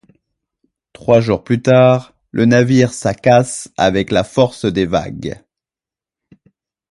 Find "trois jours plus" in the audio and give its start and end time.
0.93-1.61